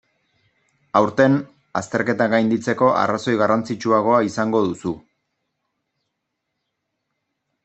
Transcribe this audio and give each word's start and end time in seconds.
Aurten, 0.99 1.35
azterketak 1.81 2.33
gainditzeko 2.35 2.89
arrazoi 3.03 3.35
garrantzitsuagoa 3.43 4.25
izango 4.31 4.63
duzu. 4.71 4.95